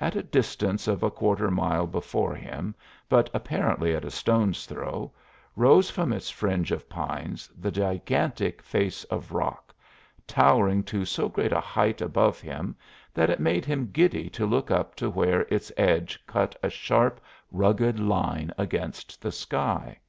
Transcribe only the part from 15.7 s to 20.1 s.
edge cut a sharp, rugged line against the sky.